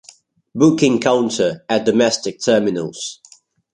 Booking 0.55 0.99
counter 0.99 1.63
at 1.69 1.85
domestic 1.85 2.41
terminals. 2.41 3.19